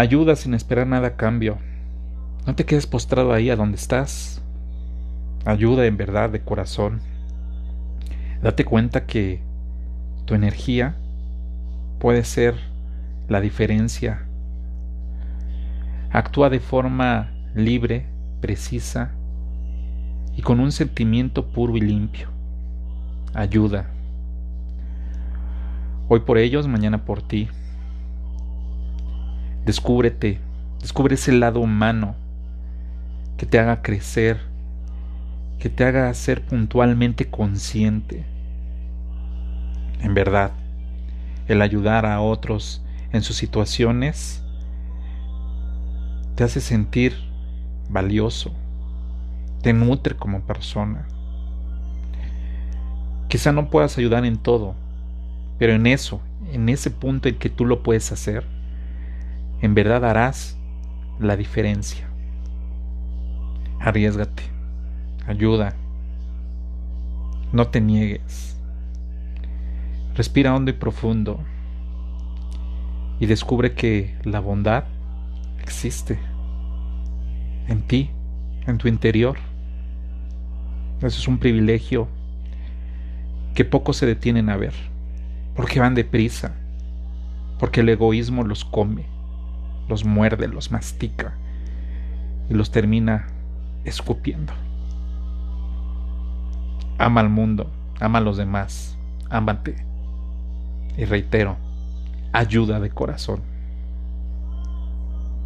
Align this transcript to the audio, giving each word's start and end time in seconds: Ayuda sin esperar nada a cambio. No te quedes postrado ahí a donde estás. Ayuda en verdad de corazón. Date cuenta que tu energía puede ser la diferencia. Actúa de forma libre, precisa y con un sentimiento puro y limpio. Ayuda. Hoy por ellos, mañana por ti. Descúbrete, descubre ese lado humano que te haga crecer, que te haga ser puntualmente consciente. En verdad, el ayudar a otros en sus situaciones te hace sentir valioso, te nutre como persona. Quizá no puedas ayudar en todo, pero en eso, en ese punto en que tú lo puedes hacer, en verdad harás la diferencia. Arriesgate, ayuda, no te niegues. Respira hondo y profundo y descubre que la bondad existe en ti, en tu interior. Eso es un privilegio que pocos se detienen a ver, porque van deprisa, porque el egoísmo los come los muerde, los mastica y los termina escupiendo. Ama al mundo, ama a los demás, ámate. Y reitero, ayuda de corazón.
Ayuda 0.00 0.34
sin 0.34 0.54
esperar 0.54 0.86
nada 0.86 1.08
a 1.08 1.16
cambio. 1.16 1.58
No 2.46 2.54
te 2.54 2.64
quedes 2.64 2.86
postrado 2.86 3.34
ahí 3.34 3.50
a 3.50 3.56
donde 3.56 3.76
estás. 3.76 4.40
Ayuda 5.44 5.84
en 5.84 5.98
verdad 5.98 6.30
de 6.30 6.40
corazón. 6.40 7.02
Date 8.42 8.64
cuenta 8.64 9.04
que 9.04 9.42
tu 10.24 10.32
energía 10.32 10.96
puede 11.98 12.24
ser 12.24 12.54
la 13.28 13.42
diferencia. 13.42 14.22
Actúa 16.10 16.48
de 16.48 16.60
forma 16.60 17.32
libre, 17.54 18.06
precisa 18.40 19.10
y 20.34 20.40
con 20.40 20.60
un 20.60 20.72
sentimiento 20.72 21.52
puro 21.52 21.76
y 21.76 21.82
limpio. 21.82 22.30
Ayuda. 23.34 23.90
Hoy 26.08 26.20
por 26.20 26.38
ellos, 26.38 26.66
mañana 26.68 27.04
por 27.04 27.20
ti. 27.20 27.50
Descúbrete, 29.64 30.40
descubre 30.80 31.14
ese 31.14 31.32
lado 31.32 31.60
humano 31.60 32.14
que 33.36 33.46
te 33.46 33.58
haga 33.58 33.82
crecer, 33.82 34.40
que 35.58 35.68
te 35.68 35.84
haga 35.84 36.12
ser 36.14 36.42
puntualmente 36.42 37.28
consciente. 37.30 38.24
En 40.00 40.14
verdad, 40.14 40.52
el 41.46 41.62
ayudar 41.62 42.06
a 42.06 42.20
otros 42.20 42.82
en 43.12 43.22
sus 43.22 43.36
situaciones 43.36 44.42
te 46.34 46.44
hace 46.44 46.60
sentir 46.60 47.14
valioso, 47.90 48.52
te 49.62 49.72
nutre 49.72 50.16
como 50.16 50.40
persona. 50.40 51.06
Quizá 53.28 53.52
no 53.52 53.68
puedas 53.68 53.98
ayudar 53.98 54.24
en 54.24 54.38
todo, 54.38 54.74
pero 55.58 55.74
en 55.74 55.86
eso, 55.86 56.20
en 56.50 56.68
ese 56.68 56.90
punto 56.90 57.28
en 57.28 57.36
que 57.36 57.50
tú 57.50 57.66
lo 57.66 57.82
puedes 57.82 58.10
hacer, 58.10 58.44
en 59.60 59.74
verdad 59.74 60.04
harás 60.04 60.58
la 61.18 61.36
diferencia. 61.36 62.08
Arriesgate, 63.78 64.42
ayuda, 65.26 65.74
no 67.52 67.68
te 67.68 67.80
niegues. 67.80 68.56
Respira 70.14 70.54
hondo 70.54 70.70
y 70.70 70.74
profundo 70.74 71.40
y 73.18 73.26
descubre 73.26 73.74
que 73.74 74.16
la 74.24 74.40
bondad 74.40 74.84
existe 75.62 76.18
en 77.68 77.82
ti, 77.82 78.10
en 78.66 78.78
tu 78.78 78.88
interior. 78.88 79.38
Eso 80.98 81.06
es 81.18 81.28
un 81.28 81.38
privilegio 81.38 82.08
que 83.54 83.64
pocos 83.64 83.96
se 83.96 84.06
detienen 84.06 84.48
a 84.48 84.56
ver, 84.56 84.74
porque 85.54 85.80
van 85.80 85.94
deprisa, 85.94 86.54
porque 87.58 87.80
el 87.80 87.88
egoísmo 87.90 88.42
los 88.42 88.64
come 88.64 89.19
los 89.90 90.04
muerde, 90.04 90.48
los 90.48 90.70
mastica 90.70 91.34
y 92.48 92.54
los 92.54 92.70
termina 92.70 93.26
escupiendo. 93.84 94.52
Ama 96.98 97.20
al 97.20 97.28
mundo, 97.28 97.70
ama 98.00 98.18
a 98.18 98.22
los 98.22 98.36
demás, 98.36 98.96
ámate. 99.28 99.84
Y 100.96 101.04
reitero, 101.04 101.56
ayuda 102.32 102.80
de 102.80 102.90
corazón. 102.90 103.42